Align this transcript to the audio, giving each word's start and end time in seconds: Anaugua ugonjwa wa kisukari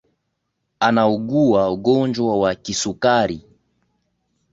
Anaugua 0.79 1.69
ugonjwa 1.71 2.39
wa 2.39 2.55
kisukari 2.55 3.41